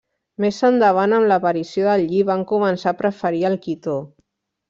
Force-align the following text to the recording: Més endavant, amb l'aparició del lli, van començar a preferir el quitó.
Més 0.43 0.59
endavant, 0.69 1.11
amb 1.17 1.29
l'aparició 1.31 1.85
del 1.89 2.05
lli, 2.07 2.23
van 2.31 2.43
començar 2.55 2.95
a 2.95 2.99
preferir 3.05 3.45
el 3.51 3.61
quitó. 3.67 4.01